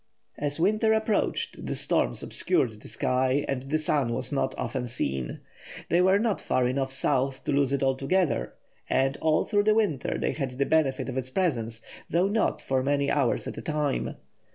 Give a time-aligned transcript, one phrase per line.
[0.39, 5.41] As winter approached, the storms obscured the sky and the sun was not often seen.
[5.89, 8.55] They were not far enough south to lose it altogether,
[8.89, 12.81] and all through the winter they had the benefit of its presence, though not for
[12.81, 14.15] many hours at a time.